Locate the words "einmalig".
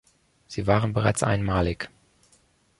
1.21-1.91